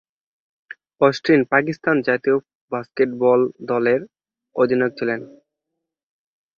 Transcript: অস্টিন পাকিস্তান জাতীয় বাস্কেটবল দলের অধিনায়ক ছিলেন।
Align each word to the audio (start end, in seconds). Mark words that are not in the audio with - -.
অস্টিন 1.01 1.41
পাকিস্তান 1.51 1.95
জাতীয় 2.07 2.37
বাস্কেটবল 2.71 3.39
দলের 3.65 4.01
অধিনায়ক 4.55 4.93
ছিলেন। 4.99 5.19